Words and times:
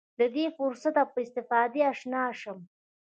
له 0.19 0.27
دې 0.35 0.45
فرصته 0.57 1.01
په 1.11 1.17
استفادې 1.25 1.81
اشنا 1.91 2.23
شم. 2.39 2.59